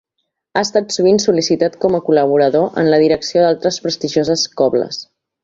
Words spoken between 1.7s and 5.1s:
com a col·laborador en la direcció d'altres prestigioses cobles.